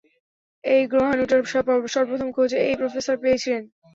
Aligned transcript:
এই 0.63 0.81
গ্রহাণুটার 0.91 1.41
সর্বপ্রথম 1.87 2.29
খোঁজ 2.35 2.51
এই 2.63 2.73
প্রফেসর 2.79 3.15
পেয়েছিলেন? 3.23 3.63